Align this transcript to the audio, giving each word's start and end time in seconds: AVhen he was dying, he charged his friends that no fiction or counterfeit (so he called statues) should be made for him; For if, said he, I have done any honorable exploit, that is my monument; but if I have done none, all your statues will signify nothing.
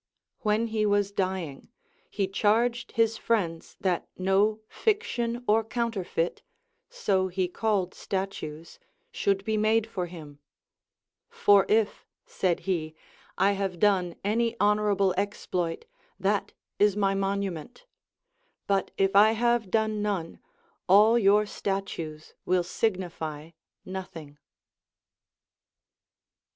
AVhen 0.43 0.69
he 0.69 0.83
was 0.83 1.11
dying, 1.11 1.69
he 2.09 2.27
charged 2.27 2.93
his 2.93 3.17
friends 3.17 3.77
that 3.79 4.07
no 4.17 4.59
fiction 4.67 5.43
or 5.47 5.63
counterfeit 5.63 6.41
(so 6.89 7.27
he 7.27 7.47
called 7.47 7.93
statues) 7.93 8.79
should 9.11 9.45
be 9.45 9.57
made 9.57 9.85
for 9.85 10.07
him; 10.07 10.39
For 11.29 11.67
if, 11.69 12.07
said 12.25 12.61
he, 12.61 12.95
I 13.37 13.51
have 13.51 13.77
done 13.77 14.15
any 14.23 14.55
honorable 14.59 15.13
exploit, 15.19 15.85
that 16.19 16.51
is 16.79 16.97
my 16.97 17.13
monument; 17.13 17.85
but 18.65 18.89
if 18.97 19.15
I 19.15 19.33
have 19.33 19.69
done 19.69 20.01
none, 20.01 20.39
all 20.89 21.19
your 21.19 21.45
statues 21.45 22.33
will 22.43 22.63
signify 22.63 23.51
nothing. 23.85 24.39